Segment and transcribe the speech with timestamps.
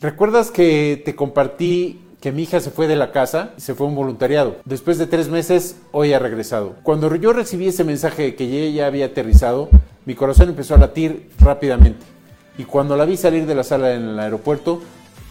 [0.00, 3.86] ¿Recuerdas que te compartí que mi hija se fue de la casa y se fue
[3.86, 4.56] a un voluntariado.
[4.64, 6.74] Después de tres meses, hoy ha regresado.
[6.82, 9.68] Cuando yo recibí ese mensaje de que ella había aterrizado,
[10.04, 12.04] mi corazón empezó a latir rápidamente.
[12.56, 14.82] Y cuando la vi salir de la sala en el aeropuerto,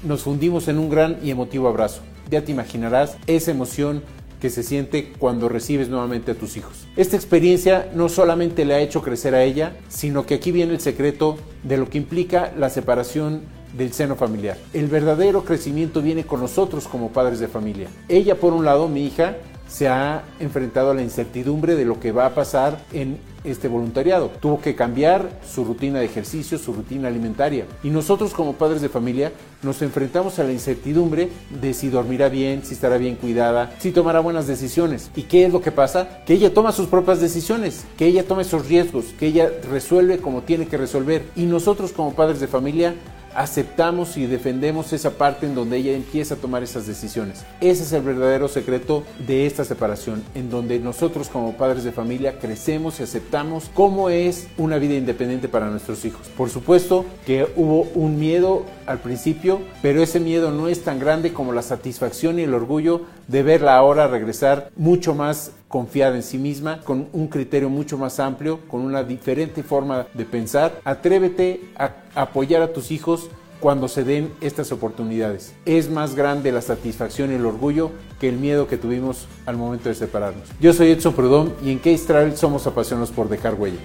[0.03, 2.01] nos fundimos en un gran y emotivo abrazo.
[2.29, 4.03] Ya te imaginarás esa emoción
[4.39, 6.87] que se siente cuando recibes nuevamente a tus hijos.
[6.95, 10.79] Esta experiencia no solamente le ha hecho crecer a ella, sino que aquí viene el
[10.79, 13.41] secreto de lo que implica la separación
[13.77, 14.57] del seno familiar.
[14.73, 17.87] El verdadero crecimiento viene con nosotros como padres de familia.
[18.09, 19.35] Ella, por un lado, mi hija,
[19.67, 24.31] se ha enfrentado a la incertidumbre de lo que va a pasar en este voluntariado.
[24.39, 27.65] Tuvo que cambiar su rutina de ejercicio, su rutina alimentaria.
[27.83, 29.31] Y nosotros como padres de familia
[29.63, 31.29] nos enfrentamos a la incertidumbre
[31.61, 35.11] de si dormirá bien, si estará bien cuidada, si tomará buenas decisiones.
[35.15, 36.23] ¿Y qué es lo que pasa?
[36.25, 40.41] Que ella toma sus propias decisiones, que ella toma esos riesgos, que ella resuelve como
[40.41, 41.23] tiene que resolver.
[41.35, 42.95] Y nosotros como padres de familia
[43.37, 47.45] aceptamos y defendemos esa parte en donde ella empieza a tomar esas decisiones.
[47.61, 52.39] Ese es el verdadero secreto de esta separación, en donde nosotros como padres de familia
[52.39, 56.27] crecemos y aceptamos cómo es una vida independiente para nuestros hijos.
[56.35, 61.31] Por supuesto que hubo un miedo al principio, pero ese miedo no es tan grande
[61.31, 66.37] como la satisfacción y el orgullo de verla ahora regresar mucho más confiada en sí
[66.37, 70.79] misma, con un criterio mucho más amplio, con una diferente forma de pensar.
[70.83, 73.29] Atrévete a apoyar a tus hijos
[73.59, 75.53] cuando se den estas oportunidades.
[75.65, 79.89] Es más grande la satisfacción y el orgullo que el miedo que tuvimos al momento
[79.89, 80.47] de separarnos.
[80.59, 83.79] Yo soy Edson Prudón y en Case Travel somos apasionados por dejar huella.